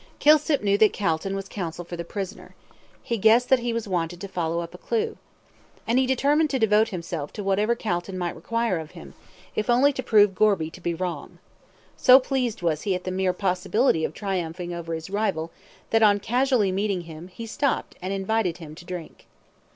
Kilsip 0.17 0.63
knew 0.63 0.79
that 0.79 0.93
Calton 0.93 1.35
was 1.35 1.47
counsel 1.47 1.85
for 1.85 1.95
the 1.95 2.03
prisoner. 2.03 2.55
He 3.03 3.19
guessed 3.19 3.49
that 3.49 3.59
he 3.59 3.71
was 3.71 3.87
wanted 3.87 4.19
to 4.21 4.27
follow 4.27 4.61
up 4.61 4.73
a 4.73 4.79
clue. 4.79 5.15
And 5.85 5.99
he 5.99 6.07
determined 6.07 6.49
to 6.49 6.57
devote 6.57 6.89
himself 6.89 7.31
to 7.33 7.43
whatever 7.43 7.75
Calton 7.75 8.17
might 8.17 8.33
require 8.35 8.79
of 8.79 8.89
him, 8.97 9.13
if 9.55 9.69
only 9.69 9.93
to 9.93 10.01
prove 10.01 10.33
Gorby 10.33 10.71
to 10.71 10.81
be 10.81 10.95
wrong. 10.95 11.37
So 11.97 12.19
pleased 12.19 12.63
was 12.63 12.81
he 12.81 12.95
at 12.95 13.03
the 13.03 13.11
mere 13.11 13.31
possibility 13.31 14.03
of 14.03 14.15
triumphing 14.15 14.73
over 14.73 14.95
his 14.95 15.11
rival, 15.11 15.51
that 15.91 16.01
on 16.01 16.19
casually 16.19 16.71
meeting 16.71 17.01
him, 17.01 17.27
he 17.27 17.45
stopped 17.45 17.95
and 18.01 18.11
invited 18.11 18.57
him 18.57 18.73
to 18.73 18.85
drink. 18.85 19.27